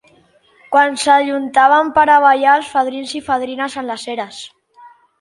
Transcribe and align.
Quan 0.75 0.97
s’ajuntaven 1.01 1.93
per 1.99 2.07
a 2.15 2.17
ballar 2.25 2.57
els 2.63 2.75
fadrins 2.75 3.15
i 3.23 3.25
fadrines 3.31 3.81
en 3.83 3.91
les 3.95 4.11
eres. 4.19 4.45